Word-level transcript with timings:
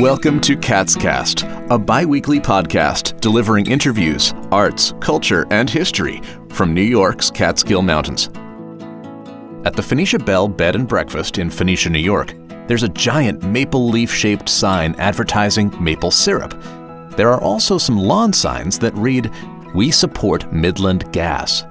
Welcome 0.00 0.42
to 0.42 0.58
Kaatscast, 0.58 1.70
a 1.70 1.78
bi 1.78 2.04
weekly 2.04 2.38
podcast 2.38 3.18
delivering 3.18 3.70
interviews, 3.70 4.34
arts, 4.52 4.92
culture, 5.00 5.46
and 5.50 5.70
history 5.70 6.20
from 6.50 6.74
New 6.74 6.82
York's 6.82 7.30
Catskill 7.30 7.80
Mountains. 7.80 8.28
At 9.66 9.72
the 9.72 9.82
Phoenicia 9.82 10.18
Belle 10.18 10.48
Bed 10.48 10.74
and 10.74 10.86
Breakfast 10.86 11.38
in 11.38 11.48
Phoenicia, 11.48 11.88
New 11.88 11.98
York, 11.98 12.34
there's 12.66 12.82
a 12.82 12.90
giant 12.90 13.42
maple 13.44 13.88
leaf 13.88 14.12
shaped 14.12 14.50
sign 14.50 14.94
advertising 14.96 15.72
maple 15.82 16.10
syrup. 16.10 16.50
There 17.16 17.32
are 17.32 17.40
also 17.40 17.78
some 17.78 17.96
lawn 17.96 18.34
signs 18.34 18.78
that 18.80 18.94
read, 18.96 19.32
We 19.74 19.90
support 19.90 20.52
Midland 20.52 21.10
Gas. 21.10 21.64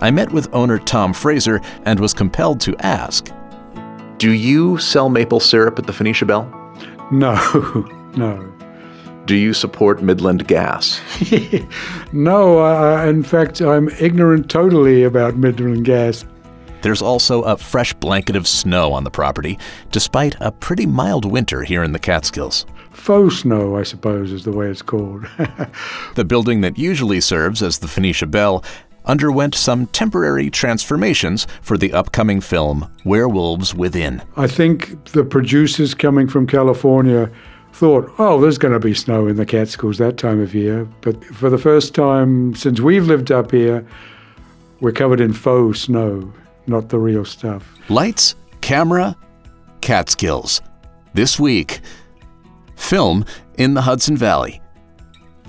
I 0.00 0.10
met 0.10 0.32
with 0.32 0.48
owner 0.54 0.78
Tom 0.78 1.12
Fraser 1.12 1.60
and 1.84 2.00
was 2.00 2.14
compelled 2.14 2.62
to 2.62 2.74
ask 2.78 3.28
Do 4.16 4.32
you 4.32 4.78
sell 4.78 5.10
maple 5.10 5.40
syrup 5.40 5.78
at 5.78 5.86
the 5.86 5.92
Phoenicia 5.92 6.24
Belle? 6.24 6.59
No, 7.10 7.34
no. 8.16 8.52
Do 9.26 9.36
you 9.36 9.54
support 9.54 10.02
Midland 10.02 10.46
Gas? 10.48 11.00
no, 12.12 12.64
uh, 12.64 13.06
in 13.06 13.22
fact, 13.22 13.60
I'm 13.60 13.88
ignorant 14.00 14.50
totally 14.50 15.04
about 15.04 15.36
Midland 15.36 15.84
Gas. 15.84 16.24
There's 16.82 17.02
also 17.02 17.42
a 17.42 17.56
fresh 17.56 17.92
blanket 17.94 18.36
of 18.36 18.48
snow 18.48 18.92
on 18.92 19.04
the 19.04 19.10
property, 19.10 19.58
despite 19.92 20.36
a 20.40 20.50
pretty 20.50 20.86
mild 20.86 21.24
winter 21.24 21.62
here 21.62 21.82
in 21.82 21.92
the 21.92 21.98
Catskills. 21.98 22.64
Faux 22.90 23.38
snow, 23.38 23.76
I 23.76 23.82
suppose, 23.82 24.32
is 24.32 24.44
the 24.44 24.52
way 24.52 24.68
it's 24.68 24.82
called. 24.82 25.26
the 26.14 26.24
building 26.24 26.62
that 26.62 26.78
usually 26.78 27.20
serves 27.20 27.62
as 27.62 27.78
the 27.78 27.88
Phoenicia 27.88 28.26
Belle 28.26 28.64
underwent 29.04 29.54
some 29.54 29.86
temporary 29.88 30.50
transformations 30.50 31.46
for 31.62 31.78
the 31.78 31.92
upcoming 31.92 32.40
film 32.40 32.90
Werewolves 33.04 33.74
Within. 33.74 34.22
I 34.36 34.46
think 34.46 35.04
the 35.12 35.24
producers 35.24 35.94
coming 35.94 36.28
from 36.28 36.46
California 36.46 37.30
thought, 37.72 38.10
oh, 38.18 38.40
there's 38.40 38.58
going 38.58 38.74
to 38.74 38.80
be 38.80 38.94
snow 38.94 39.26
in 39.26 39.36
the 39.36 39.46
Catskills 39.46 39.98
that 39.98 40.16
time 40.16 40.40
of 40.40 40.54
year. 40.54 40.88
But 41.00 41.24
for 41.24 41.50
the 41.50 41.58
first 41.58 41.94
time 41.94 42.54
since 42.54 42.80
we've 42.80 43.06
lived 43.06 43.30
up 43.30 43.50
here, 43.50 43.86
we're 44.80 44.92
covered 44.92 45.20
in 45.20 45.32
faux 45.32 45.80
snow, 45.80 46.32
not 46.66 46.88
the 46.88 46.98
real 46.98 47.24
stuff. 47.24 47.66
Lights, 47.88 48.34
camera, 48.60 49.16
Catskills. 49.80 50.60
This 51.14 51.38
week, 51.40 51.80
film 52.76 53.24
in 53.58 53.74
the 53.74 53.82
Hudson 53.82 54.16
Valley. 54.16 54.60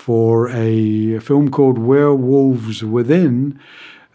for 0.01 0.49
a 0.49 1.19
film 1.19 1.51
called 1.51 1.77
Werewolves 1.77 2.83
Within 2.83 3.61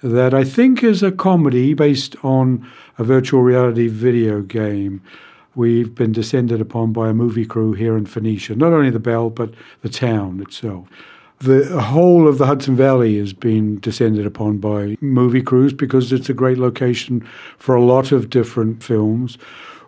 that 0.02 0.34
I 0.34 0.44
think 0.44 0.84
is 0.84 1.04
a 1.04 1.12
comedy 1.12 1.76
based 1.76 2.16
on 2.24 2.68
a 2.98 3.04
virtual 3.04 3.44
reality 3.44 3.88
video 3.88 4.42
game. 4.42 5.04
We've 5.54 5.94
been 5.94 6.12
descended 6.12 6.60
upon 6.60 6.92
by 6.92 7.10
a 7.10 7.14
movie 7.14 7.46
crew 7.46 7.74
here 7.74 7.96
in 7.96 8.08
Phoenicia, 8.08 8.56
not 8.56 8.74
only 8.74 8.90
the 8.90 9.00
Belle, 9.00 9.30
but 9.30 9.54
the 9.84 9.90
town 9.90 10.42
itself. 10.42 10.88
The 11.38 11.80
whole 11.80 12.28
of 12.28 12.40
the 12.40 12.48
Hudson 12.48 12.76
Valley 12.76 13.20
has 13.20 13.34
been 13.34 13.80
descended 13.80 14.26
upon 14.26 14.58
by 14.58 14.98
movie 15.02 15.44
crews 15.44 15.72
because 15.72 16.12
it's 16.12 16.30
a 16.30 16.34
great 16.34 16.58
location 16.58 17.22
for 17.60 17.76
a 17.76 17.84
lot 17.84 18.12
of 18.12 18.32
different 18.32 18.82
films. 18.82 19.38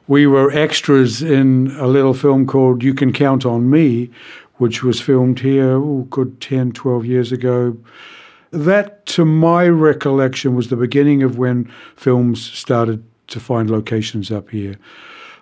We 0.08 0.26
were 0.26 0.52
extras 0.52 1.22
in 1.22 1.76
a 1.80 1.88
little 1.88 2.14
film 2.14 2.48
called 2.48 2.82
You 2.82 2.94
Can 2.94 3.12
Count 3.12 3.46
on 3.46 3.70
Me, 3.70 4.10
which 4.58 4.84
was 4.84 5.00
filmed 5.00 5.40
here, 5.40 5.74
oh, 5.74 6.08
good 6.10 6.42
10, 6.42 6.72
12 6.72 7.06
years 7.06 7.32
ago. 7.32 7.78
That, 8.52 9.06
to 9.08 9.26
my 9.26 9.68
recollection, 9.68 10.56
was 10.56 10.70
the 10.70 10.76
beginning 10.76 11.24
of 11.24 11.38
when 11.38 11.72
films 11.96 12.52
started 12.52 13.04
to 13.28 13.40
find 13.40 13.70
locations 13.70 14.32
up 14.32 14.50
here. 14.50 14.78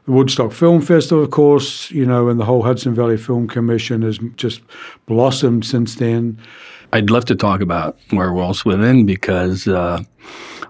The 0.05 0.11
Woodstock 0.11 0.51
Film 0.51 0.81
Festival, 0.81 1.23
of 1.23 1.31
course, 1.31 1.89
you 1.91 2.05
know, 2.05 2.29
and 2.29 2.39
the 2.39 2.45
whole 2.45 2.63
Hudson 2.63 2.93
Valley 2.93 3.17
Film 3.17 3.47
Commission 3.47 4.01
has 4.03 4.19
just 4.35 4.61
blossomed 5.05 5.65
since 5.65 5.95
then. 5.95 6.39
I'd 6.95 7.09
love 7.09 7.25
to 7.25 7.35
talk 7.35 7.59
about 7.59 7.97
Werewolves 8.13 8.63
Within 8.63 9.05
because 9.05 9.67
uh, 9.67 10.01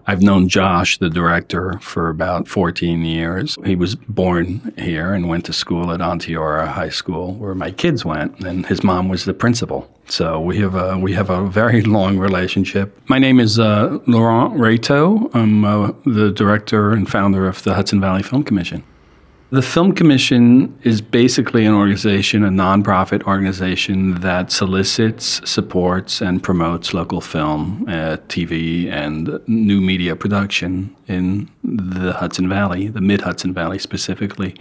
I've 0.08 0.24
known 0.24 0.50
Josh, 0.50 0.97
the 0.97 1.08
director, 1.08 1.78
for 1.84 2.09
about 2.09 2.47
14 2.47 3.06
years. 3.06 3.56
He 3.63 3.75
was 3.75 3.94
born 3.94 4.74
here 4.75 5.14
and 5.14 5.30
went 5.30 5.46
to 5.46 5.53
school 5.53 5.91
at 5.91 6.00
Onteora 6.00 6.68
High 6.68 6.90
School, 6.90 7.35
where 7.35 7.53
my 7.53 7.69
kids 7.69 8.03
went, 8.03 8.40
and 8.40 8.66
his 8.66 8.84
mom 8.84 9.08
was 9.08 9.25
the 9.25 9.35
principal. 9.35 9.88
So 10.08 10.41
we 10.41 10.58
have 10.62 10.74
a 10.74 10.97
we 10.97 11.14
have 11.14 11.30
a 11.30 11.46
very 11.46 11.84
long 11.84 12.18
relationship. 12.18 13.00
My 13.08 13.19
name 13.19 13.40
is 13.40 13.59
uh, 13.59 14.00
Laurent 14.08 14.56
Rejto. 14.56 15.30
I'm 15.35 15.64
uh, 15.64 15.91
the 16.06 16.31
director 16.31 16.91
and 16.91 17.08
founder 17.08 17.47
of 17.47 17.62
the 17.62 17.75
Hudson 17.75 18.02
Valley 18.02 18.24
Film 18.24 18.44
Commission. 18.44 18.84
The 19.52 19.62
Film 19.62 19.94
Commission 19.94 20.76
is 20.82 21.02
basically 21.02 21.68
an 21.68 21.74
organization, 21.76 22.44
a 22.44 22.50
nonprofit 22.50 23.22
organization 23.24 24.16
that 24.22 24.52
solicits, 24.52 25.40
supports, 25.48 26.20
and 26.20 26.42
promotes 26.42 26.96
local 26.96 27.22
film, 27.22 27.86
uh, 27.88 28.18
TV, 28.28 28.90
and 28.90 29.40
new 29.46 29.82
media 29.82 30.16
production 30.16 30.96
in 31.08 31.52
the 31.64 32.14
Hudson 32.14 32.50
Valley, 32.50 32.88
the 32.88 33.02
mid 33.02 33.22
Hudson 33.22 33.54
Valley 33.54 33.78
specifically. 33.78 34.56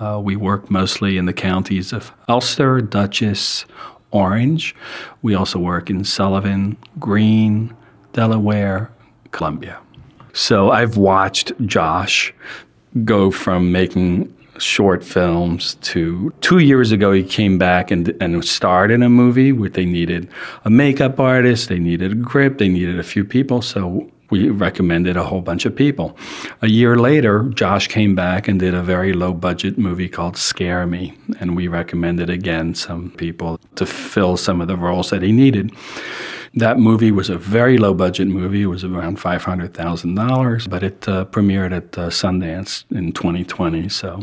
Uh, 0.00 0.18
we 0.24 0.34
work 0.34 0.70
mostly 0.70 1.18
in 1.18 1.26
the 1.26 1.34
counties 1.34 1.92
of 1.92 2.10
Ulster, 2.26 2.80
Dutchess, 2.80 3.66
Orange. 4.12 4.74
We 5.20 5.34
also 5.34 5.58
work 5.58 5.90
in 5.90 6.04
Sullivan, 6.04 6.78
Greene, 6.98 7.76
Delaware, 8.14 8.90
Columbia. 9.30 9.78
So 10.32 10.70
I've 10.70 10.96
watched 10.96 11.52
Josh 11.66 12.32
go 13.04 13.30
from 13.30 13.72
making 13.72 14.34
short 14.58 15.02
films 15.02 15.74
to 15.76 16.32
two 16.40 16.58
years 16.58 16.92
ago 16.92 17.10
he 17.12 17.24
came 17.24 17.58
back 17.58 17.90
and, 17.90 18.14
and 18.20 18.44
starred 18.44 18.90
in 18.90 19.02
a 19.02 19.08
movie 19.08 19.50
where 19.50 19.70
they 19.70 19.86
needed 19.86 20.28
a 20.64 20.70
makeup 20.70 21.18
artist 21.18 21.68
they 21.68 21.78
needed 21.78 22.12
a 22.12 22.14
grip 22.14 22.58
they 22.58 22.68
needed 22.68 22.98
a 22.98 23.02
few 23.02 23.24
people. 23.24 23.62
So 23.62 24.10
we 24.32 24.48
recommended 24.48 25.14
a 25.16 25.22
whole 25.22 25.42
bunch 25.42 25.66
of 25.66 25.76
people 25.76 26.16
a 26.62 26.68
year 26.68 26.96
later 26.96 27.44
josh 27.50 27.86
came 27.86 28.14
back 28.14 28.48
and 28.48 28.58
did 28.58 28.74
a 28.74 28.82
very 28.82 29.12
low 29.12 29.32
budget 29.32 29.76
movie 29.76 30.08
called 30.08 30.36
scare 30.36 30.86
me 30.86 31.14
and 31.38 31.54
we 31.54 31.68
recommended 31.68 32.30
again 32.30 32.74
some 32.74 33.10
people 33.10 33.60
to 33.76 33.84
fill 33.84 34.36
some 34.36 34.62
of 34.62 34.68
the 34.68 34.76
roles 34.76 35.10
that 35.10 35.22
he 35.22 35.32
needed 35.32 35.70
that 36.54 36.78
movie 36.78 37.12
was 37.12 37.30
a 37.30 37.38
very 37.38 37.78
low 37.78 37.94
budget 37.94 38.28
movie. 38.28 38.62
It 38.62 38.66
was 38.66 38.84
around 38.84 39.16
$500,000, 39.18 40.68
but 40.68 40.82
it 40.82 41.08
uh, 41.08 41.24
premiered 41.24 41.74
at 41.74 41.96
uh, 41.96 42.10
Sundance 42.10 42.84
in 42.90 43.12
2020. 43.12 43.88
So 43.88 44.22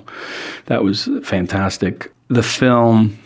that 0.68 0.84
was 0.84 1.10
fantastic. 1.24 2.14
The 2.28 2.44
film 2.44 3.18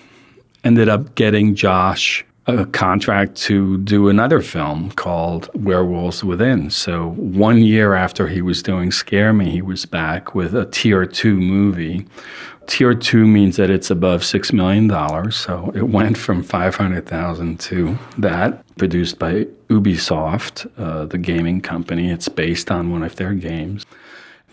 ended 0.64 0.88
up 0.88 1.16
getting 1.16 1.54
Josh 1.54 2.26
a 2.46 2.66
contract 2.66 3.36
to 3.36 3.78
do 3.80 4.10
another 4.10 4.42
film 4.42 4.92
called 4.92 5.50
Werewolves 5.54 6.24
Within. 6.24 6.70
So 6.70 7.12
one 7.12 7.60
year 7.60 7.94
after 7.94 8.28
he 8.28 8.42
was 8.42 8.62
doing 8.62 8.92
Scare 8.92 9.32
Me, 9.32 9.50
he 9.50 9.62
was 9.62 9.86
back 9.86 10.36
with 10.36 10.54
a 10.54 10.66
tier 10.66 11.06
two 11.06 11.38
movie. 11.38 12.06
Tier 12.68 12.94
two 12.94 13.26
means 13.28 13.56
that 13.58 13.70
it's 13.70 13.90
above 13.90 14.24
six 14.26 14.52
million 14.52 14.88
dollars. 14.88 15.36
So 15.36 15.72
it 15.74 15.90
went 15.90 16.18
from 16.18 16.44
five 16.44 16.76
hundred 16.76 17.08
thousand 17.08 17.60
to 17.62 17.98
that. 18.18 18.62
Produced 18.78 19.20
by 19.20 19.46
Ubisoft, 19.70 20.70
uh, 20.78 21.06
the 21.06 21.18
gaming 21.18 21.62
company. 21.62 22.10
It's 22.10 22.28
based 22.28 22.72
on 22.72 22.92
one 22.92 23.04
of 23.04 23.16
their 23.16 23.34
games. 23.34 23.86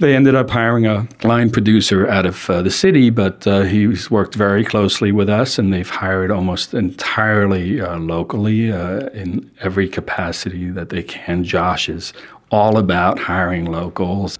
They 0.00 0.16
ended 0.16 0.34
up 0.34 0.48
hiring 0.48 0.86
a 0.86 1.06
line 1.24 1.50
producer 1.50 2.08
out 2.08 2.24
of 2.24 2.48
uh, 2.48 2.62
the 2.62 2.70
city, 2.70 3.10
but 3.10 3.46
uh, 3.46 3.64
he's 3.64 4.10
worked 4.10 4.34
very 4.34 4.64
closely 4.64 5.12
with 5.12 5.28
us, 5.28 5.58
and 5.58 5.74
they've 5.74 5.88
hired 5.88 6.30
almost 6.30 6.72
entirely 6.72 7.82
uh, 7.82 7.98
locally 7.98 8.72
uh, 8.72 9.10
in 9.10 9.50
every 9.60 9.90
capacity 9.90 10.70
that 10.70 10.88
they 10.88 11.02
can. 11.02 11.44
Josh 11.44 11.90
is 11.90 12.14
all 12.50 12.78
about 12.78 13.18
hiring 13.18 13.66
locals. 13.66 14.38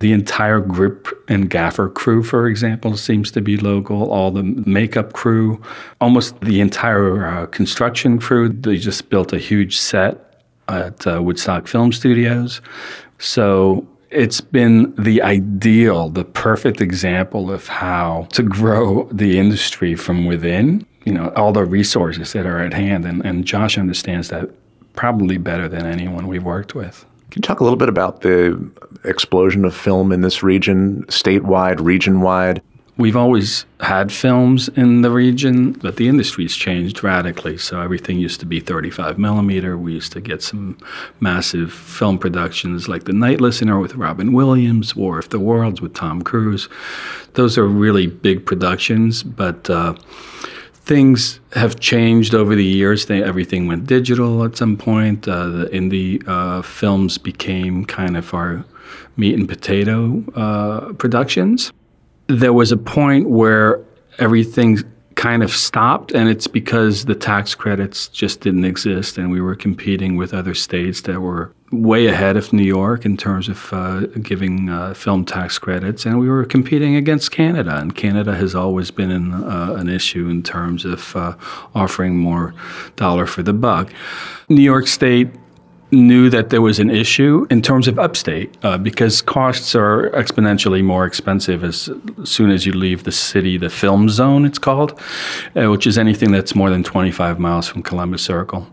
The 0.00 0.12
entire 0.12 0.60
grip 0.60 1.08
and 1.28 1.50
gaffer 1.50 1.90
crew, 1.90 2.22
for 2.22 2.48
example, 2.48 2.96
seems 2.96 3.30
to 3.32 3.42
be 3.42 3.58
local. 3.58 4.10
All 4.10 4.30
the 4.30 4.42
makeup 4.42 5.12
crew, 5.12 5.60
almost 6.00 6.40
the 6.40 6.62
entire 6.62 7.26
uh, 7.26 7.46
construction 7.48 8.18
crew. 8.18 8.48
They 8.48 8.78
just 8.78 9.10
built 9.10 9.34
a 9.34 9.38
huge 9.38 9.76
set 9.76 10.42
at 10.68 11.06
uh, 11.06 11.22
Woodstock 11.22 11.68
Film 11.68 11.92
Studios. 11.92 12.62
So 13.18 13.86
It's 14.12 14.40
been 14.40 14.94
the 14.96 15.22
ideal, 15.22 16.10
the 16.10 16.24
perfect 16.24 16.80
example 16.80 17.50
of 17.50 17.68
how 17.68 18.28
to 18.32 18.42
grow 18.42 19.08
the 19.10 19.38
industry 19.38 19.94
from 19.94 20.26
within, 20.26 20.86
you 21.04 21.12
know, 21.12 21.32
all 21.34 21.52
the 21.52 21.64
resources 21.64 22.32
that 22.34 22.44
are 22.44 22.58
at 22.58 22.74
hand. 22.74 23.06
And, 23.06 23.24
and 23.24 23.44
Josh 23.44 23.78
understands 23.78 24.28
that 24.28 24.50
probably 24.94 25.38
better 25.38 25.68
than 25.68 25.86
anyone 25.86 26.26
we've 26.28 26.44
worked 26.44 26.74
with. 26.74 27.06
Can 27.30 27.40
you 27.40 27.46
talk 27.46 27.60
a 27.60 27.64
little 27.64 27.78
bit 27.78 27.88
about 27.88 28.20
the 28.20 28.70
explosion 29.04 29.64
of 29.64 29.74
film 29.74 30.12
in 30.12 30.20
this 30.20 30.42
region, 30.42 31.04
statewide, 31.06 31.80
region 31.80 32.20
wide? 32.20 32.60
We've 32.98 33.16
always 33.16 33.64
had 33.80 34.12
films 34.12 34.68
in 34.68 35.00
the 35.00 35.10
region, 35.10 35.72
but 35.72 35.96
the 35.96 36.08
industry's 36.08 36.54
changed 36.54 37.02
radically. 37.02 37.56
So 37.56 37.80
everything 37.80 38.18
used 38.18 38.38
to 38.40 38.46
be 38.46 38.60
35 38.60 39.18
millimeter. 39.18 39.78
We 39.78 39.94
used 39.94 40.12
to 40.12 40.20
get 40.20 40.42
some 40.42 40.76
massive 41.18 41.72
film 41.72 42.18
productions 42.18 42.88
like 42.88 43.04
The 43.04 43.14
Night 43.14 43.40
Listener 43.40 43.80
with 43.80 43.94
Robin 43.94 44.34
Williams, 44.34 44.94
War 44.94 45.18
of 45.18 45.30
the 45.30 45.40
Worlds 45.40 45.80
with 45.80 45.94
Tom 45.94 46.20
Cruise. 46.20 46.68
Those 47.32 47.56
are 47.56 47.66
really 47.66 48.08
big 48.08 48.44
productions, 48.44 49.22
but 49.22 49.70
uh, 49.70 49.94
things 50.72 51.40
have 51.54 51.80
changed 51.80 52.34
over 52.34 52.54
the 52.54 52.64
years. 52.64 53.06
They, 53.06 53.22
everything 53.22 53.66
went 53.68 53.86
digital 53.86 54.44
at 54.44 54.58
some 54.58 54.76
point. 54.76 55.26
Uh, 55.26 55.48
the 55.48 55.66
indie 55.68 56.22
uh, 56.28 56.60
films 56.60 57.16
became 57.16 57.86
kind 57.86 58.18
of 58.18 58.34
our 58.34 58.66
meat 59.16 59.34
and 59.34 59.48
potato 59.48 60.22
uh, 60.34 60.92
productions 60.92 61.72
there 62.26 62.52
was 62.52 62.72
a 62.72 62.76
point 62.76 63.28
where 63.28 63.84
everything 64.18 64.82
kind 65.14 65.42
of 65.42 65.50
stopped, 65.50 66.12
and 66.12 66.28
it's 66.28 66.46
because 66.46 67.04
the 67.04 67.14
tax 67.14 67.54
credits 67.54 68.08
just 68.08 68.40
didn't 68.40 68.64
exist, 68.64 69.18
and 69.18 69.30
we 69.30 69.40
were 69.40 69.54
competing 69.54 70.16
with 70.16 70.32
other 70.34 70.54
states 70.54 71.02
that 71.02 71.20
were 71.20 71.52
way 71.70 72.06
ahead 72.06 72.36
of 72.36 72.52
New 72.52 72.62
York 72.62 73.04
in 73.04 73.16
terms 73.16 73.48
of 73.48 73.72
uh, 73.72 74.00
giving 74.22 74.68
uh, 74.68 74.94
film 74.94 75.24
tax 75.24 75.58
credits, 75.58 76.04
and 76.06 76.18
we 76.18 76.28
were 76.28 76.44
competing 76.44 76.96
against 76.96 77.30
Canada, 77.30 77.76
and 77.76 77.94
Canada 77.94 78.34
has 78.34 78.54
always 78.54 78.90
been 78.90 79.10
an, 79.10 79.32
uh, 79.32 79.74
an 79.78 79.88
issue 79.88 80.28
in 80.28 80.42
terms 80.42 80.84
of 80.84 81.14
uh, 81.16 81.34
offering 81.74 82.16
more 82.16 82.54
dollar 82.96 83.26
for 83.26 83.42
the 83.42 83.52
buck. 83.52 83.92
New 84.48 84.62
York 84.62 84.86
State 84.86 85.28
knew 85.92 86.30
that 86.30 86.48
there 86.48 86.62
was 86.62 86.78
an 86.78 86.90
issue 86.90 87.46
in 87.50 87.60
terms 87.60 87.86
of 87.86 87.98
upstate 87.98 88.56
uh, 88.64 88.78
because 88.78 89.20
costs 89.20 89.74
are 89.74 90.10
exponentially 90.10 90.82
more 90.82 91.04
expensive 91.04 91.62
as, 91.62 91.90
soon 92.24 92.50
as 92.50 92.64
you 92.64 92.72
leave 92.72 93.04
the 93.04 93.12
city, 93.12 93.58
the 93.58 93.68
film 93.68 94.08
zone, 94.08 94.44
it's 94.46 94.58
called, 94.58 94.98
uh, 95.54 95.70
which 95.70 95.86
is 95.86 95.98
anything 95.98 96.32
that's 96.32 96.54
more 96.54 96.70
than 96.70 96.82
25 96.82 97.38
miles 97.38 97.68
from 97.68 97.82
Columbus 97.82 98.22
Circle. 98.22 98.66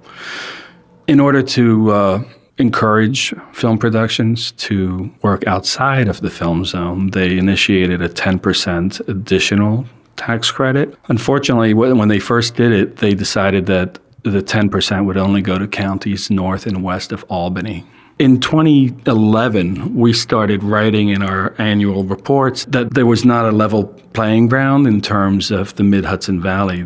In 1.07 1.19
order 1.19 1.42
to 1.42 1.92
uh, 1.92 2.24
encourage 2.57 3.33
film 3.51 3.77
productions 3.77 4.51
to 4.54 5.12
work 5.22 5.45
outside 5.45 6.07
of 6.07 6.22
the 6.22 6.30
film 6.30 6.63
zone, 6.63 7.10
they 7.12 7.38
initiated 7.38 8.01
a 8.01 8.10
10% 8.10 9.07
additional 9.10 9.86
tax 10.15 10.51
credit. 10.51 10.95
Unfortunately, 11.07 11.74
when 11.74 12.07
they 12.07 12.19
first 12.19 12.56
did 12.56 12.72
it, 12.72 12.98
they 12.98 13.13
decided 13.13 13.65
that 13.65 14.00
the 14.24 14.42
10% 14.42 15.06
would 15.06 15.18
only 15.18 15.42
go 15.42 15.57
to 15.57 15.68
counties 15.68 16.30
north 16.30 16.66
and 16.66 16.83
west 16.83 17.12
of 17.12 17.24
Albany. 17.30 17.86
In 18.19 18.42
2011, 18.42 19.95
we 19.95 20.12
started 20.12 20.62
writing 20.62 21.07
in 21.07 21.21
our 21.21 21.56
annual 21.57 22.04
reports 22.04 22.66
that 22.66 22.94
there 22.94 23.06
was 23.06 23.24
not 23.24 23.45
a 23.45 23.51
level 23.51 23.86
playing 24.12 24.48
ground 24.48 24.88
in 24.88 25.00
terms 25.00 25.51
of 25.51 25.74
the 25.77 25.83
Mid 25.83 26.04
Hudson 26.04 26.42
Valley. 26.42 26.86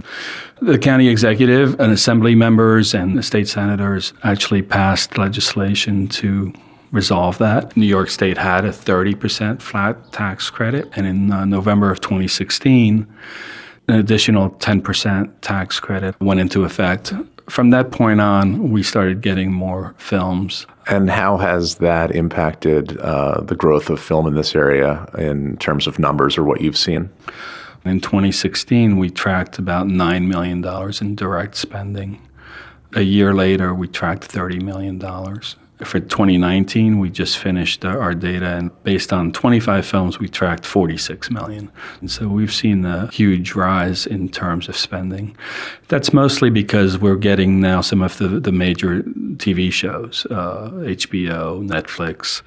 The 0.62 0.78
county 0.78 1.10
executive 1.10 1.80
and 1.80 1.92
assembly 1.92 2.36
members 2.36 2.94
and 2.94 3.18
the 3.18 3.24
state 3.24 3.48
senators 3.48 4.14
actually 4.24 4.62
passed 4.62 5.18
legislation 5.18 6.08
to 6.10 6.54
resolve 6.92 7.40
that. 7.40 7.76
New 7.76 7.88
York 7.88 8.12
State 8.12 8.38
had 8.38 8.64
a 8.64 8.70
30% 8.70 9.60
flat 9.60 10.12
tax 10.12 10.52
credit, 10.52 10.88
and 10.96 11.08
in 11.08 11.32
uh, 11.32 11.44
November 11.46 11.90
of 11.90 12.00
2016, 12.00 13.08
an 13.88 13.96
additional 13.96 14.52
10% 14.52 15.32
tax 15.42 15.80
credit 15.80 16.20
went 16.20 16.40
into 16.40 16.64
effect. 16.64 17.14
From 17.50 17.72
that 17.72 17.92
point 17.92 18.22
on, 18.22 18.72
we 18.72 18.84
started 18.84 19.22
getting 19.22 19.52
more 19.52 19.94
films. 19.98 20.66
And 20.88 21.10
how 21.10 21.38
has 21.38 21.76
that 21.76 22.16
impacted 22.16 22.98
uh, 23.00 23.42
the 23.42 23.56
growth 23.56 23.90
of 23.90 24.00
film 24.00 24.28
in 24.28 24.36
this 24.36 24.56
area 24.56 25.08
in 25.18 25.58
terms 25.58 25.88
of 25.88 26.00
numbers 26.00 26.38
or 26.38 26.44
what 26.44 26.62
you've 26.62 26.78
seen? 26.78 27.10
In 27.84 28.00
2016, 28.00 28.98
we 28.98 29.10
tracked 29.10 29.60
about 29.60 29.88
$9 29.88 30.28
million 30.28 30.64
in 31.02 31.16
direct 31.16 31.58
spending. 31.58 32.22
A 32.94 33.02
year 33.02 33.34
later, 33.34 33.74
we 33.74 33.90
tracked 33.90 34.32
$30 34.32 34.62
million. 34.62 35.00
For 35.80 36.00
2019, 36.00 37.00
we 37.00 37.10
just 37.10 37.38
finished 37.38 37.84
our 37.84 38.14
data, 38.14 38.46
and 38.46 38.84
based 38.84 39.12
on 39.12 39.32
25 39.32 39.86
films, 39.86 40.20
we 40.20 40.30
tracked 40.30 40.66
46 40.66 41.32
million. 41.32 41.72
And 42.00 42.12
so 42.12 42.28
we've 42.28 42.54
seen 42.54 42.86
a 42.86 43.08
huge 43.08 43.56
rise 43.56 44.06
in 44.06 44.30
terms 44.30 44.70
of 44.70 44.78
spending. 44.78 45.36
That's 45.88 46.14
mostly 46.14 46.52
because 46.52 47.00
we're 47.00 47.16
getting 47.16 47.60
now 47.60 47.82
some 47.82 48.02
of 48.02 48.18
the, 48.18 48.28
the 48.28 48.52
major 48.52 49.02
TV 49.02 49.72
shows 49.72 50.28
uh, 50.30 50.70
HBO, 50.74 51.68
Netflix. 51.68 52.44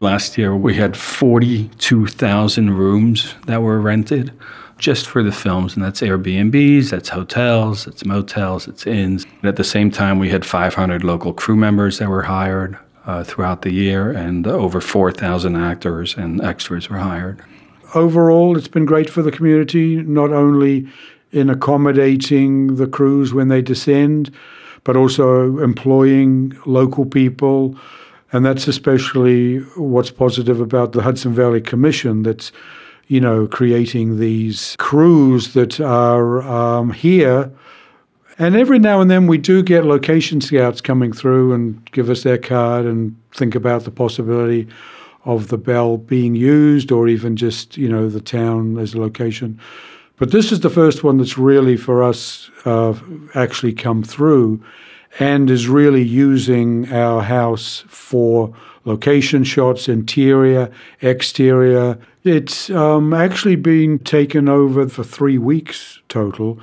Last 0.00 0.36
year, 0.38 0.56
we 0.56 0.74
had 0.74 0.96
42,000 0.96 2.70
rooms 2.70 3.34
that 3.46 3.62
were 3.62 3.80
rented 3.80 4.32
just 4.78 5.06
for 5.06 5.22
the 5.22 5.32
films, 5.32 5.74
and 5.74 5.84
that's 5.84 6.00
Airbnbs, 6.00 6.90
that's 6.90 7.08
hotels, 7.08 7.86
it's 7.86 8.04
motels, 8.04 8.66
it's 8.68 8.86
inns. 8.86 9.26
At 9.42 9.56
the 9.56 9.64
same 9.64 9.90
time, 9.90 10.18
we 10.18 10.30
had 10.30 10.44
500 10.44 11.04
local 11.04 11.32
crew 11.32 11.56
members 11.56 11.98
that 11.98 12.08
were 12.08 12.22
hired 12.22 12.78
uh, 13.06 13.24
throughout 13.24 13.62
the 13.62 13.72
year, 13.72 14.10
and 14.10 14.46
over 14.46 14.80
4,000 14.80 15.56
actors 15.56 16.16
and 16.16 16.40
extras 16.40 16.88
were 16.88 16.98
hired. 16.98 17.42
Overall, 17.94 18.56
it's 18.56 18.68
been 18.68 18.86
great 18.86 19.08
for 19.08 19.22
the 19.22 19.30
community, 19.30 19.96
not 19.96 20.32
only 20.32 20.88
in 21.30 21.50
accommodating 21.50 22.76
the 22.76 22.86
crews 22.86 23.34
when 23.34 23.48
they 23.48 23.62
descend, 23.62 24.32
but 24.84 24.96
also 24.96 25.58
employing 25.58 26.56
local 26.66 27.06
people. 27.06 27.76
And 28.32 28.44
that's 28.44 28.66
especially 28.66 29.58
what's 29.76 30.10
positive 30.10 30.60
about 30.60 30.92
the 30.92 31.02
Hudson 31.02 31.34
Valley 31.34 31.60
Commission 31.60 32.22
that's 32.22 32.52
you 33.08 33.20
know, 33.20 33.46
creating 33.46 34.18
these 34.18 34.76
crews 34.78 35.54
that 35.54 35.80
are 35.80 36.42
um, 36.42 36.90
here. 36.92 37.50
And 38.38 38.56
every 38.56 38.78
now 38.78 39.00
and 39.00 39.10
then 39.10 39.26
we 39.26 39.38
do 39.38 39.62
get 39.62 39.84
location 39.84 40.40
scouts 40.40 40.80
coming 40.80 41.12
through 41.12 41.52
and 41.52 41.84
give 41.92 42.10
us 42.10 42.22
their 42.22 42.38
card 42.38 42.84
and 42.84 43.16
think 43.32 43.54
about 43.54 43.84
the 43.84 43.90
possibility 43.90 44.66
of 45.24 45.48
the 45.48 45.58
bell 45.58 45.96
being 45.96 46.34
used 46.34 46.90
or 46.90 47.08
even 47.08 47.36
just, 47.36 47.76
you 47.76 47.88
know, 47.88 48.08
the 48.08 48.20
town 48.20 48.78
as 48.78 48.94
a 48.94 49.00
location. 49.00 49.58
But 50.16 50.30
this 50.30 50.52
is 50.52 50.60
the 50.60 50.70
first 50.70 51.02
one 51.02 51.18
that's 51.18 51.38
really 51.38 51.76
for 51.76 52.02
us 52.02 52.50
uh, 52.64 52.94
actually 53.34 53.72
come 53.72 54.02
through 54.02 54.62
and 55.18 55.50
is 55.50 55.68
really 55.68 56.02
using 56.02 56.92
our 56.92 57.22
house 57.22 57.84
for 57.88 58.54
location 58.84 59.44
shots, 59.44 59.88
interior, 59.88 60.70
exterior. 61.00 61.98
It's 62.24 62.70
um, 62.70 63.12
actually 63.12 63.56
been 63.56 63.98
taken 63.98 64.48
over 64.48 64.88
for 64.88 65.04
three 65.04 65.38
weeks 65.38 66.00
total. 66.08 66.58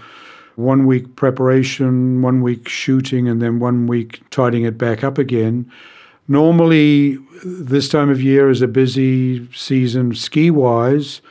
One 0.56 0.86
week 0.86 1.16
preparation, 1.16 2.22
one 2.22 2.42
week 2.42 2.68
shooting, 2.68 3.28
and 3.28 3.42
then 3.42 3.60
one 3.60 3.88
week 3.88 4.22
tidying 4.32 4.64
it 4.64 4.78
back 4.78 5.04
up 5.04 5.18
again. 5.18 5.72
Normally, 6.28 7.18
this 7.44 7.90
time 7.90 8.10
of 8.10 8.22
year 8.22 8.50
is 8.50 8.62
a 8.62 8.68
busy 8.68 9.52
season 9.54 10.16
ski 10.16 10.50
wise, 10.52 11.22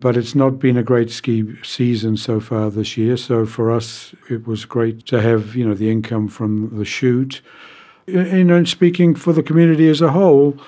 but 0.00 0.16
it's 0.16 0.34
not 0.34 0.58
been 0.58 0.76
a 0.76 0.82
great 0.82 1.10
ski 1.10 1.44
season 1.62 2.16
so 2.16 2.40
far 2.40 2.70
this 2.70 2.96
year. 2.96 3.16
So 3.16 3.44
for 3.44 3.70
us, 3.70 4.14
it 4.30 4.46
was 4.46 4.64
great 4.64 5.04
to 5.06 5.20
have 5.20 5.56
you 5.56 5.66
know 5.66 5.74
the 5.74 5.90
income 5.90 6.28
from 6.28 6.76
the 6.78 6.84
shoot 6.84 7.42
you 8.06 8.44
know, 8.44 8.64
speaking 8.64 9.14
for 9.14 9.32
the 9.32 9.42
community 9.42 9.88
as 9.88 10.00
a 10.00 10.12
whole, 10.12 10.58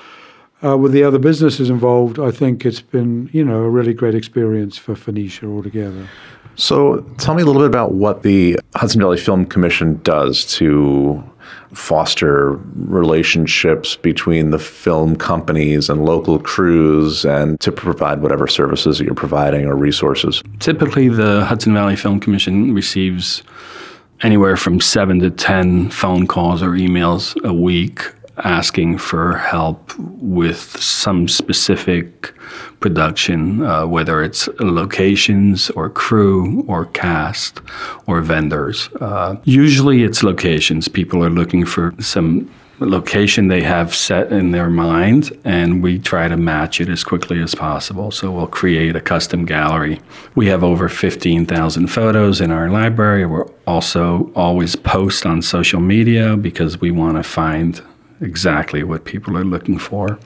uh, 0.67 0.77
with 0.77 0.93
the 0.93 1.05
other 1.05 1.19
businesses 1.19 1.71
involved, 1.71 2.19
I 2.19 2.31
think 2.31 2.67
it's 2.67 2.81
been, 2.81 3.31
you 3.33 3.45
know, 3.45 3.63
a 3.63 3.71
really 3.71 3.95
great 3.95 4.15
experience 4.15 4.77
for 4.77 4.97
Phoenicia 4.97 5.47
altogether. 5.47 6.09
So, 6.57 7.01
tell 7.19 7.35
me 7.35 7.43
a 7.43 7.47
little 7.47 7.61
bit 7.61 7.69
about 7.69 7.93
what 7.93 8.23
the 8.23 8.59
Hudson 8.75 9.01
Valley 9.01 9.19
Film 9.19 9.45
Commission 9.45 10.01
does 10.03 10.47
to 10.57 11.23
foster 11.75 12.53
relationships 12.75 13.97
between 13.97 14.51
the 14.51 14.59
film 14.59 15.17
companies 15.17 15.91
and 15.91 16.05
local 16.05 16.39
crews 16.39 17.27
and 17.27 17.61
to 17.61 17.71
provide 17.71 18.23
whatever 18.23 18.47
services 18.47 18.99
that 18.99 19.05
you're 19.05 19.15
providing 19.15 19.67
or 19.67 19.77
resources. 19.77 20.43
Typically, 20.59 21.09
the 21.09 21.45
Hudson 21.45 21.75
Valley 21.75 21.97
Film 21.97 22.19
Commission 22.19 22.73
receives 22.73 23.43
anywhere 24.23 24.57
from 24.57 24.81
seven 24.81 25.19
to 25.21 25.31
10 25.31 25.91
phone 25.91 26.27
calls 26.27 26.63
or 26.63 26.71
emails 26.71 27.37
a 27.45 27.53
week 27.53 28.01
asking 28.39 28.99
for 28.99 29.37
help 29.37 29.93
with 29.99 30.81
some 30.81 31.29
specific 31.29 32.35
production, 32.81 33.63
uh, 33.63 33.87
whether 33.87 34.23
it's 34.23 34.49
locations 34.61 35.71
or 35.71 35.89
crew 35.89 36.65
or 36.69 36.87
cast 36.87 37.61
or 38.07 38.21
vendors. 38.21 38.89
Uh, 39.01 39.37
usually 39.45 40.03
it's 40.03 40.23
locations. 40.23 40.89
People 40.89 41.25
are 41.25 41.31
looking 41.31 41.65
for 41.65 41.95
some 41.99 42.51
location 42.79 43.49
they 43.49 43.63
have 43.63 43.95
set 43.95 44.31
in 44.33 44.51
their 44.51 44.69
mind, 44.69 45.37
and 45.45 45.83
we 45.83 45.99
try 45.99 46.29
to 46.29 46.37
match 46.37 46.81
it 46.81 46.89
as 46.89 47.03
quickly 47.03 47.41
as 47.41 47.55
possible. 47.55 48.11
So 48.11 48.31
we'll 48.31 48.47
create 48.47 48.95
a 48.97 49.01
custom 49.01 49.47
gallery. 49.47 50.01
We 50.35 50.47
have 50.49 50.63
over 50.63 50.89
15,000 50.89 51.87
photos 51.87 52.41
in 52.41 52.51
our 52.51 52.69
library. 52.69 53.25
We're 53.25 53.49
also 53.67 54.31
always 54.35 54.77
post 54.77 55.25
on 55.25 55.43
social 55.43 55.81
media 55.81 56.37
because 56.37 56.81
we 56.81 56.91
want 56.91 57.17
to 57.17 57.23
find 57.23 57.81
exactly 58.21 58.83
what 58.83 59.05
people 59.05 59.37
are 59.37 59.45
looking 59.45 59.79
for. 59.79 60.19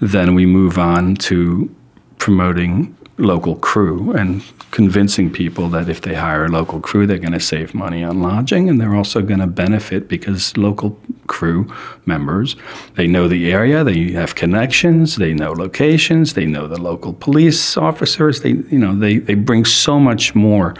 Then 0.00 0.34
we 0.34 0.46
move 0.46 0.78
on 0.78 1.14
to 1.16 1.74
promoting 2.18 2.96
local 3.18 3.56
crew 3.56 4.12
and 4.12 4.42
convincing 4.70 5.32
people 5.32 5.68
that 5.70 5.88
if 5.88 6.02
they 6.02 6.14
hire 6.14 6.44
a 6.44 6.48
local 6.48 6.80
crew, 6.80 7.06
they're 7.06 7.18
going 7.18 7.32
to 7.32 7.40
save 7.40 7.74
money 7.74 8.04
on 8.04 8.20
lodging 8.20 8.68
and 8.68 8.78
they're 8.78 8.94
also 8.94 9.22
going 9.22 9.40
to 9.40 9.46
benefit 9.46 10.06
because 10.06 10.56
local 10.56 11.00
crew 11.26 11.72
members, 12.04 12.56
they 12.94 13.06
know 13.06 13.26
the 13.26 13.50
area, 13.50 13.82
they 13.82 14.12
have 14.12 14.34
connections, 14.34 15.16
they 15.16 15.32
know 15.32 15.52
locations, 15.52 16.34
they 16.34 16.44
know 16.44 16.66
the 16.66 16.80
local 16.80 17.14
police 17.14 17.76
officers. 17.76 18.42
They, 18.42 18.50
you 18.50 18.78
know, 18.78 18.94
they, 18.94 19.16
they 19.18 19.34
bring 19.34 19.64
so 19.64 19.98
much 19.98 20.34
more 20.34 20.74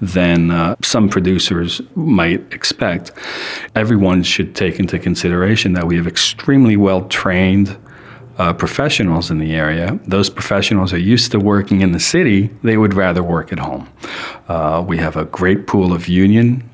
than 0.00 0.50
uh, 0.50 0.76
some 0.82 1.08
producers 1.08 1.82
might 1.94 2.52
expect. 2.52 3.12
Everyone 3.74 4.22
should 4.22 4.56
take 4.56 4.78
into 4.78 4.98
consideration 4.98 5.74
that 5.74 5.86
we 5.86 5.96
have 5.96 6.06
extremely 6.06 6.76
well 6.76 7.06
trained 7.08 7.76
uh, 8.38 8.52
professionals 8.52 9.30
in 9.30 9.38
the 9.38 9.54
area. 9.54 9.98
Those 10.06 10.30
professionals 10.30 10.92
are 10.92 10.98
used 10.98 11.32
to 11.32 11.38
working 11.38 11.80
in 11.80 11.92
the 11.92 12.00
city. 12.00 12.50
They 12.62 12.76
would 12.76 12.94
rather 12.94 13.22
work 13.22 13.52
at 13.52 13.58
home. 13.58 13.88
Uh, 14.48 14.84
we 14.86 14.98
have 14.98 15.16
a 15.16 15.24
great 15.24 15.66
pool 15.66 15.92
of 15.92 16.08
union 16.08 16.68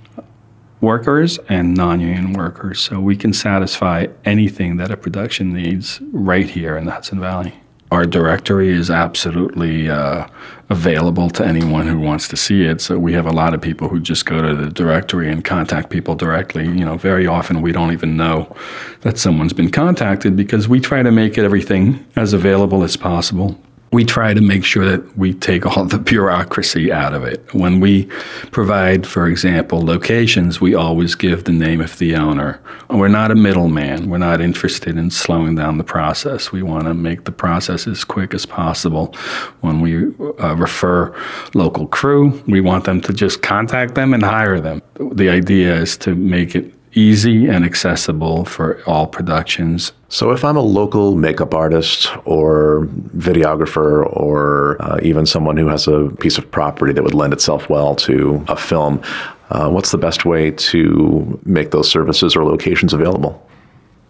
workers 0.80 1.38
and 1.48 1.74
non-union 1.74 2.32
workers, 2.34 2.80
so 2.80 3.00
we 3.00 3.16
can 3.16 3.32
satisfy 3.32 4.06
anything 4.24 4.76
that 4.76 4.90
a 4.90 4.96
production 4.96 5.52
needs 5.52 6.00
right 6.12 6.48
here 6.48 6.76
in 6.76 6.84
the 6.84 6.92
Hudson 6.92 7.20
Valley. 7.20 7.54
Our 7.90 8.04
directory 8.04 8.68
is 8.68 8.90
absolutely 8.90 9.88
uh, 9.88 10.26
available 10.68 11.30
to 11.30 11.46
anyone 11.46 11.86
who 11.86 11.98
wants 11.98 12.28
to 12.28 12.36
see 12.36 12.64
it. 12.64 12.80
So 12.80 12.98
we 12.98 13.14
have 13.14 13.26
a 13.26 13.32
lot 13.32 13.54
of 13.54 13.62
people 13.62 13.88
who 13.88 13.98
just 13.98 14.26
go 14.26 14.42
to 14.42 14.54
the 14.54 14.70
directory 14.70 15.30
and 15.30 15.44
contact 15.44 15.88
people 15.88 16.14
directly. 16.14 16.64
You 16.64 16.84
know, 16.84 16.98
very 16.98 17.26
often 17.26 17.62
we 17.62 17.72
don't 17.72 17.92
even 17.92 18.16
know 18.16 18.54
that 19.00 19.16
someone's 19.16 19.54
been 19.54 19.70
contacted 19.70 20.36
because 20.36 20.68
we 20.68 20.80
try 20.80 21.02
to 21.02 21.10
make 21.10 21.38
everything 21.38 22.04
as 22.14 22.32
available 22.32 22.82
as 22.82 22.96
possible 22.96 23.58
we 23.90 24.04
try 24.04 24.34
to 24.34 24.40
make 24.40 24.64
sure 24.64 24.84
that 24.84 25.16
we 25.16 25.32
take 25.32 25.64
all 25.64 25.84
the 25.84 25.98
bureaucracy 25.98 26.92
out 26.92 27.14
of 27.14 27.24
it. 27.24 27.42
When 27.54 27.80
we 27.80 28.04
provide, 28.50 29.06
for 29.06 29.26
example, 29.26 29.80
locations, 29.80 30.60
we 30.60 30.74
always 30.74 31.14
give 31.14 31.44
the 31.44 31.52
name 31.52 31.80
of 31.80 31.98
the 31.98 32.14
owner. 32.14 32.60
We're 32.90 33.08
not 33.08 33.30
a 33.30 33.34
middleman. 33.34 34.10
We're 34.10 34.18
not 34.18 34.40
interested 34.40 34.96
in 34.96 35.10
slowing 35.10 35.54
down 35.54 35.78
the 35.78 35.84
process. 35.84 36.52
We 36.52 36.62
want 36.62 36.84
to 36.84 36.94
make 36.94 37.24
the 37.24 37.32
process 37.32 37.86
as 37.86 38.04
quick 38.04 38.34
as 38.34 38.44
possible. 38.44 39.14
When 39.60 39.80
we 39.80 40.06
uh, 40.40 40.56
refer 40.56 41.14
local 41.54 41.86
crew, 41.86 42.42
we 42.46 42.60
want 42.60 42.84
them 42.84 43.00
to 43.02 43.12
just 43.12 43.42
contact 43.42 43.94
them 43.94 44.12
and 44.12 44.22
hire 44.22 44.60
them. 44.60 44.82
The 44.94 45.28
idea 45.30 45.76
is 45.76 45.96
to 45.98 46.14
make 46.14 46.54
it 46.54 46.74
easy 46.92 47.46
and 47.46 47.64
accessible 47.64 48.44
for 48.44 48.82
all 48.86 49.06
productions. 49.06 49.92
So, 50.08 50.32
if 50.32 50.44
I'm 50.44 50.56
a 50.56 50.62
local 50.62 51.14
makeup 51.14 51.54
artist 51.54 52.10
or 52.24 52.88
videographer 53.16 54.06
or 54.16 54.80
uh, 54.80 54.98
even 55.02 55.26
someone 55.26 55.56
who 55.56 55.68
has 55.68 55.86
a 55.86 56.10
piece 56.20 56.38
of 56.38 56.50
property 56.50 56.92
that 56.92 57.02
would 57.02 57.14
lend 57.14 57.32
itself 57.32 57.68
well 57.68 57.94
to 57.96 58.44
a 58.48 58.56
film, 58.56 59.02
uh, 59.50 59.70
what's 59.70 59.90
the 59.90 59.98
best 59.98 60.24
way 60.24 60.50
to 60.50 61.38
make 61.44 61.70
those 61.70 61.90
services 61.90 62.36
or 62.36 62.44
locations 62.44 62.92
available? 62.92 63.44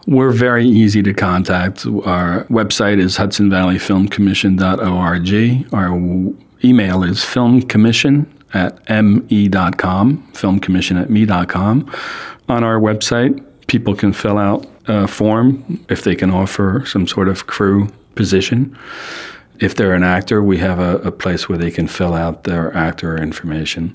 We're 0.06 0.32
very 0.32 0.66
easy 0.66 1.02
to 1.02 1.12
contact. 1.12 1.84
Our 1.84 2.44
website 2.44 2.98
is 2.98 3.18
hudsonvalleyfilmcommission.org. 3.18 5.74
Our 5.74 6.34
email 6.64 7.02
is 7.02 7.18
filmcommission 7.18 8.26
at 8.54 8.88
me.com, 8.88 10.28
filmcommission 10.32 11.00
at 11.00 11.10
me.com 11.10 11.90
on 12.48 12.64
our 12.64 12.80
website, 12.80 13.44
people 13.66 13.94
can 13.94 14.12
fill 14.12 14.38
out 14.38 14.66
a 14.86 15.06
form 15.06 15.84
if 15.88 16.02
they 16.02 16.14
can 16.14 16.30
offer 16.30 16.82
some 16.86 17.06
sort 17.06 17.28
of 17.28 17.46
crew 17.46 17.88
position. 18.14 18.76
If 19.60 19.74
they're 19.74 19.94
an 19.94 20.04
actor, 20.04 20.42
we 20.42 20.58
have 20.58 20.78
a, 20.78 20.98
a 20.98 21.12
place 21.12 21.48
where 21.48 21.58
they 21.58 21.70
can 21.70 21.88
fill 21.88 22.14
out 22.14 22.44
their 22.44 22.74
actor 22.76 23.20
information. 23.20 23.94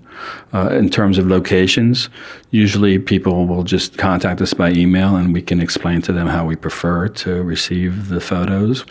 Uh, 0.53 0.69
in 0.69 0.89
terms 0.89 1.17
of 1.17 1.27
locations, 1.27 2.09
usually 2.53 2.99
people 2.99 3.47
will 3.47 3.63
just 3.63 3.97
contact 3.97 4.39
us 4.39 4.53
by 4.53 4.69
email 4.69 5.15
and 5.15 5.33
we 5.33 5.41
can 5.41 5.59
explain 5.59 6.03
to 6.03 6.13
them 6.13 6.27
how 6.27 6.45
we 6.45 6.55
prefer 6.55 7.07
to 7.07 7.41
receive 7.41 8.09
the 8.09 8.21
photos. 8.21 8.85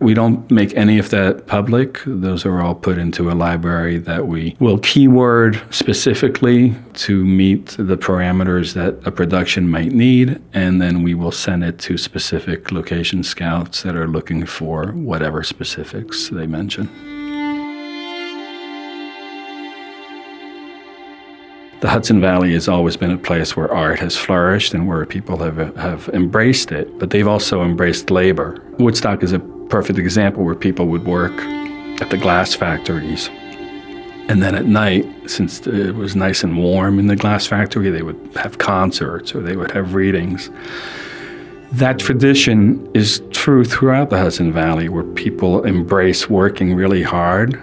We 0.00 0.12
don't 0.12 0.48
make 0.50 0.74
any 0.76 0.98
of 0.98 1.08
that 1.10 1.46
public. 1.46 2.02
Those 2.04 2.44
are 2.44 2.60
all 2.60 2.74
put 2.74 2.98
into 2.98 3.30
a 3.30 3.32
library 3.32 3.96
that 4.00 4.26
we 4.26 4.54
will 4.60 4.78
keyword 4.78 5.62
specifically 5.70 6.74
to 7.06 7.24
meet 7.24 7.68
the 7.78 7.96
parameters 7.96 8.74
that 8.74 8.94
a 9.06 9.10
production 9.10 9.70
might 9.70 9.92
need, 9.92 10.38
and 10.52 10.82
then 10.82 11.02
we 11.02 11.14
will 11.14 11.32
send 11.32 11.64
it 11.64 11.78
to 11.78 11.96
specific 11.96 12.70
location 12.70 13.22
scouts 13.22 13.82
that 13.82 13.96
are 13.96 14.06
looking 14.06 14.44
for 14.44 14.88
whatever 14.92 15.42
specifics 15.42 16.28
they 16.28 16.46
mention. 16.46 17.15
The 21.86 21.92
Hudson 21.92 22.20
Valley 22.20 22.52
has 22.54 22.66
always 22.66 22.96
been 22.96 23.12
a 23.12 23.16
place 23.16 23.56
where 23.56 23.72
art 23.72 24.00
has 24.00 24.16
flourished 24.16 24.74
and 24.74 24.88
where 24.88 25.06
people 25.06 25.36
have, 25.36 25.76
have 25.76 26.08
embraced 26.08 26.72
it, 26.72 26.98
but 26.98 27.10
they've 27.10 27.28
also 27.28 27.62
embraced 27.62 28.10
labor. 28.10 28.60
Woodstock 28.80 29.22
is 29.22 29.30
a 29.30 29.38
perfect 29.68 29.96
example 29.96 30.42
where 30.42 30.56
people 30.56 30.88
would 30.88 31.04
work 31.06 31.30
at 32.02 32.10
the 32.10 32.16
glass 32.16 32.56
factories. 32.56 33.30
And 34.28 34.42
then 34.42 34.56
at 34.56 34.64
night, 34.64 35.06
since 35.30 35.64
it 35.64 35.94
was 35.94 36.16
nice 36.16 36.42
and 36.42 36.58
warm 36.58 36.98
in 36.98 37.06
the 37.06 37.14
glass 37.14 37.46
factory, 37.46 37.88
they 37.90 38.02
would 38.02 38.32
have 38.34 38.58
concerts 38.58 39.32
or 39.32 39.40
they 39.40 39.54
would 39.54 39.70
have 39.70 39.94
readings. 39.94 40.50
That 41.70 42.00
tradition 42.00 42.90
is 42.94 43.22
true 43.30 43.64
throughout 43.64 44.10
the 44.10 44.18
Hudson 44.18 44.52
Valley, 44.52 44.88
where 44.88 45.04
people 45.04 45.62
embrace 45.62 46.28
working 46.28 46.74
really 46.74 47.04
hard, 47.04 47.62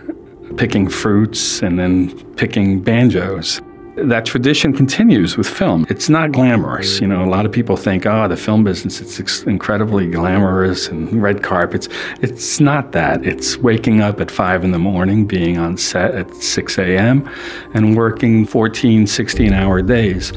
picking 0.56 0.88
fruits, 0.88 1.62
and 1.62 1.78
then 1.78 2.18
picking 2.36 2.82
banjos 2.82 3.60
that 3.96 4.26
tradition 4.26 4.74
continues 4.74 5.38
with 5.38 5.48
film. 5.48 5.86
It's 5.90 6.10
not 6.10 6.32
glamorous. 6.32 7.00
You 7.00 7.08
know, 7.08 7.24
a 7.24 7.30
lot 7.30 7.46
of 7.46 7.52
people 7.52 7.78
think, 7.78 8.06
oh, 8.06 8.28
the 8.28 8.38
film 8.38 8.64
business, 8.64 9.00
it's 9.00 9.44
incredibly 9.44 10.10
glamorous 10.10 10.88
and 10.88 11.22
red 11.22 11.44
carpets. 11.44 11.88
It's 12.22 12.60
not 12.60 12.92
that. 12.94 13.26
It's 13.26 13.58
waking 13.58 14.02
up 14.02 14.20
at 14.20 14.32
5 14.32 14.64
in 14.64 14.72
the 14.72 14.80
morning, 14.80 15.26
being 15.26 15.58
on 15.58 15.78
set 15.78 16.16
at 16.16 16.34
6 16.34 16.80
a.m., 16.80 17.30
and 17.74 17.96
working 17.96 18.46
14, 18.46 19.06
16 19.06 19.54
hour 19.54 19.82
days. 19.82 20.34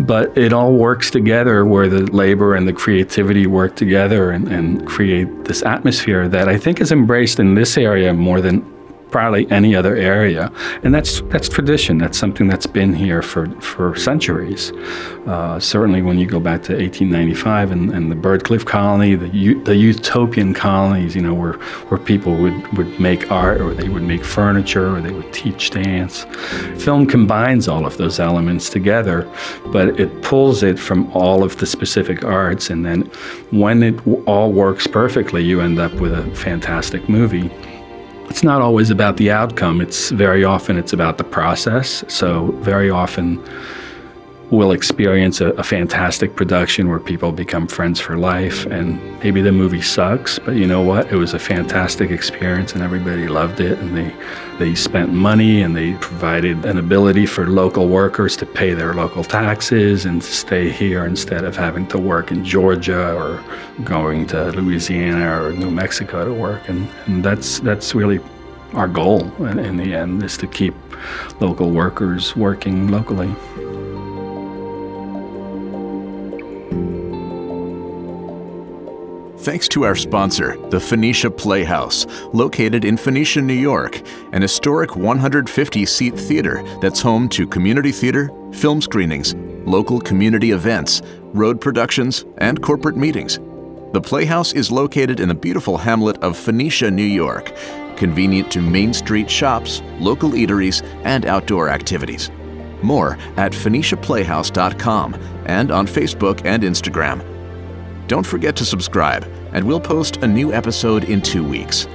But 0.00 0.36
it 0.38 0.52
all 0.52 0.74
works 0.74 1.10
together 1.10 1.66
where 1.66 1.88
the 1.88 2.04
labor 2.12 2.54
and 2.54 2.68
the 2.68 2.72
creativity 2.72 3.46
work 3.46 3.74
together 3.74 4.30
and, 4.30 4.46
and 4.48 4.86
create 4.86 5.44
this 5.44 5.62
atmosphere 5.62 6.28
that 6.28 6.48
I 6.48 6.56
think 6.56 6.80
is 6.80 6.92
embraced 6.92 7.40
in 7.40 7.54
this 7.54 7.76
area 7.76 8.14
more 8.14 8.40
than 8.40 8.77
probably 9.10 9.50
any 9.50 9.74
other 9.74 9.96
area. 9.96 10.52
And 10.82 10.94
that's 10.94 11.20
that's 11.22 11.48
tradition. 11.48 11.98
That's 11.98 12.18
something 12.18 12.48
that's 12.48 12.66
been 12.66 12.92
here 12.92 13.22
for, 13.22 13.48
for 13.60 13.96
centuries. 13.96 14.72
Uh, 15.26 15.58
certainly, 15.60 16.02
when 16.02 16.18
you 16.18 16.26
go 16.26 16.40
back 16.40 16.62
to 16.64 16.72
1895 16.72 17.70
and, 17.72 17.90
and 17.90 18.10
the 18.10 18.16
Byrdcliffe 18.16 18.64
colony, 18.64 19.14
the 19.14 19.54
the 19.64 19.76
utopian 19.76 20.54
colonies, 20.54 21.14
you 21.14 21.22
know, 21.22 21.34
where 21.34 21.54
where 21.88 22.00
people 22.00 22.34
would, 22.36 22.66
would 22.76 22.98
make 23.00 23.30
art 23.30 23.60
or 23.60 23.74
they 23.74 23.88
would 23.88 24.02
make 24.02 24.24
furniture 24.24 24.96
or 24.96 25.00
they 25.00 25.12
would 25.12 25.32
teach 25.32 25.70
dance. 25.70 26.24
Film 26.78 27.06
combines 27.06 27.68
all 27.68 27.86
of 27.86 27.96
those 27.96 28.20
elements 28.20 28.70
together, 28.70 29.30
but 29.66 29.98
it 30.00 30.22
pulls 30.22 30.62
it 30.62 30.78
from 30.78 31.10
all 31.12 31.42
of 31.42 31.56
the 31.58 31.66
specific 31.66 32.24
arts, 32.24 32.70
and 32.70 32.84
then 32.84 33.02
when 33.50 33.82
it 33.82 33.98
all 34.26 34.52
works 34.52 34.86
perfectly, 34.86 35.42
you 35.42 35.60
end 35.60 35.78
up 35.78 35.92
with 35.94 36.12
a 36.12 36.24
fantastic 36.34 37.08
movie 37.08 37.50
it's 38.28 38.42
not 38.42 38.60
always 38.60 38.90
about 38.90 39.16
the 39.16 39.30
outcome. 39.30 39.80
It's 39.80 40.10
very 40.10 40.44
often 40.44 40.78
it's 40.78 40.92
about 40.92 41.18
the 41.18 41.24
process. 41.24 42.04
So 42.08 42.52
very 42.60 42.90
often 42.90 43.42
we'll 44.50 44.72
experience 44.72 45.40
a, 45.40 45.48
a, 45.52 45.62
fantastic 45.62 46.34
production 46.34 46.88
where 46.88 46.98
people 46.98 47.32
become 47.32 47.66
friends 47.66 48.00
for 48.00 48.16
life 48.16 48.64
and 48.66 48.98
maybe 49.22 49.42
the 49.42 49.52
movie 49.52 49.82
sucks 49.82 50.38
but 50.38 50.56
you 50.56 50.66
know 50.66 50.80
what 50.80 51.10
it 51.12 51.16
was 51.16 51.34
a 51.34 51.38
fantastic 51.38 52.10
experience 52.10 52.72
and 52.72 52.82
everybody 52.82 53.28
loved 53.28 53.60
it 53.60 53.78
and 53.78 53.96
they 53.96 54.14
they 54.58 54.74
spent 54.74 55.12
money 55.12 55.62
and 55.62 55.76
they 55.76 55.92
provided 55.94 56.64
an 56.64 56.78
ability 56.78 57.26
for 57.26 57.46
local 57.46 57.88
workers 57.88 58.36
to 58.36 58.46
pay 58.46 58.72
their 58.72 58.94
local 58.94 59.22
taxes 59.22 60.06
and 60.06 60.22
to 60.22 60.32
stay 60.32 60.70
here 60.70 61.04
instead 61.04 61.44
of 61.44 61.54
having 61.54 61.86
to 61.86 61.98
work 61.98 62.30
in 62.30 62.44
Georgia 62.44 63.14
or 63.14 63.44
going 63.84 64.26
to 64.26 64.50
Louisiana 64.52 65.42
or 65.42 65.52
New 65.52 65.70
Mexico 65.70 66.24
to 66.24 66.32
work 66.32 66.68
and, 66.68 66.88
and 67.06 67.22
that's 67.22 67.60
that's 67.60 67.94
really 67.94 68.18
our 68.74 68.88
goal 68.88 69.22
in, 69.46 69.58
in 69.58 69.76
the 69.76 69.94
end 69.94 70.22
is 70.22 70.36
to 70.38 70.46
keep 70.46 70.74
local 71.40 71.70
workers 71.70 72.34
working 72.34 72.88
locally. 72.88 73.34
Thanks 79.48 79.66
to 79.66 79.86
our 79.86 79.96
sponsor, 79.96 80.58
the 80.68 80.78
Phoenicia 80.78 81.30
Playhouse, 81.30 82.04
located 82.34 82.84
in 82.84 82.98
Phoenicia, 82.98 83.40
New 83.40 83.54
York, 83.54 84.02
an 84.34 84.42
historic 84.42 84.94
150 84.94 85.86
seat 85.86 86.14
theater 86.18 86.62
that's 86.82 87.00
home 87.00 87.30
to 87.30 87.46
community 87.46 87.90
theater, 87.90 88.30
film 88.52 88.82
screenings, 88.82 89.34
local 89.64 90.02
community 90.02 90.50
events, 90.50 91.00
road 91.32 91.62
productions, 91.62 92.26
and 92.36 92.62
corporate 92.62 92.98
meetings. 92.98 93.38
The 93.94 94.02
Playhouse 94.02 94.52
is 94.52 94.70
located 94.70 95.18
in 95.18 95.30
the 95.30 95.34
beautiful 95.34 95.78
hamlet 95.78 96.18
of 96.18 96.36
Phoenicia, 96.36 96.90
New 96.90 97.02
York, 97.02 97.50
convenient 97.96 98.52
to 98.52 98.60
Main 98.60 98.92
Street 98.92 99.30
shops, 99.30 99.80
local 99.98 100.32
eateries, 100.32 100.84
and 101.04 101.24
outdoor 101.24 101.70
activities. 101.70 102.30
More 102.82 103.16
at 103.38 103.52
PhoeniciaPlayhouse.com 103.52 105.14
and 105.46 105.70
on 105.70 105.86
Facebook 105.86 106.44
and 106.44 106.64
Instagram. 106.64 107.24
Don't 108.08 108.26
forget 108.26 108.56
to 108.56 108.64
subscribe, 108.64 109.26
and 109.52 109.66
we'll 109.66 109.80
post 109.80 110.18
a 110.18 110.26
new 110.26 110.52
episode 110.52 111.04
in 111.04 111.20
two 111.22 111.44
weeks. 111.44 111.86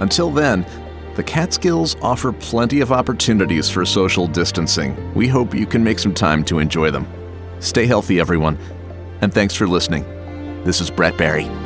Until 0.00 0.30
then, 0.30 0.66
the 1.14 1.22
Catskills 1.22 1.96
offer 2.02 2.32
plenty 2.32 2.80
of 2.80 2.92
opportunities 2.92 3.70
for 3.70 3.86
social 3.86 4.26
distancing. 4.26 5.14
We 5.14 5.28
hope 5.28 5.54
you 5.54 5.66
can 5.66 5.82
make 5.82 5.98
some 5.98 6.14
time 6.14 6.44
to 6.44 6.58
enjoy 6.58 6.90
them. 6.90 7.06
Stay 7.60 7.86
healthy, 7.86 8.20
everyone, 8.20 8.58
and 9.22 9.32
thanks 9.32 9.54
for 9.54 9.66
listening. 9.66 10.04
This 10.64 10.80
is 10.80 10.90
Brett 10.90 11.16
Barry. 11.16 11.65